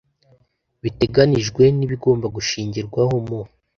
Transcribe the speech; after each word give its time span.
biteganijwe 0.83 1.63
n 1.77 1.79
ibigomba 1.85 2.25
gushingirwaho 2.35 3.15
mu 3.27 3.39